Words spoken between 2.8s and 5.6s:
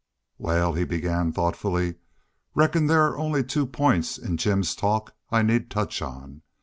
there are only two points in Jim's talk I